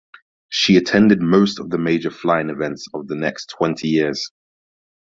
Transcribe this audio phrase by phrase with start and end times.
[0.49, 4.31] She attended most of the major flying events of the next twenty years.